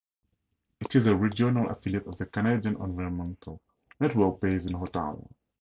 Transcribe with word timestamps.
It 0.79 0.95
is 0.95 1.05
a 1.05 1.15
regional 1.15 1.69
affiliate 1.69 2.07
of 2.07 2.17
the 2.17 2.25
Canadian 2.25 2.81
Environmental 2.81 3.61
Network, 3.99 4.41
based 4.41 4.65
in 4.65 4.73
Ottawa. 4.73 5.21